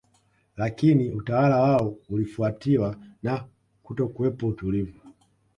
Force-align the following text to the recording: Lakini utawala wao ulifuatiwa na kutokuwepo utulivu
Lakini 0.57 1.11
utawala 1.11 1.57
wao 1.61 1.95
ulifuatiwa 2.09 2.95
na 3.23 3.45
kutokuwepo 3.83 4.47
utulivu 4.47 4.99